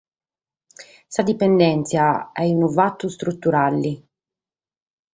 Sa 1.13 1.21
dipendèntzia 1.29 2.05
est 2.41 2.51
unu 2.55 2.67
fatu 2.77 3.05
istruturale. 3.11 3.93